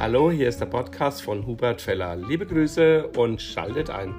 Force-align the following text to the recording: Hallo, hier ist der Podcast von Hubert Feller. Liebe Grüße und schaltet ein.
Hallo, 0.00 0.30
hier 0.30 0.48
ist 0.48 0.60
der 0.60 0.66
Podcast 0.66 1.22
von 1.22 1.44
Hubert 1.44 1.82
Feller. 1.82 2.14
Liebe 2.14 2.46
Grüße 2.46 3.08
und 3.16 3.42
schaltet 3.42 3.90
ein. 3.90 4.14